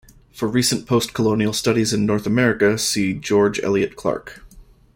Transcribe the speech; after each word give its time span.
For 0.33 0.47
recent 0.47 0.87
post-colonial 0.87 1.53
studies 1.53 1.93
in 1.93 2.07
North 2.07 2.25
America 2.25 2.75
see 2.79 3.13
George 3.13 3.59
Elliott 3.61 3.95
Clarke. 3.95 4.41